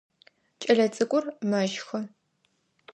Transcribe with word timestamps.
Кӏэлэцӏыкӏур 0.61 1.25
мэщхы. 1.49 1.99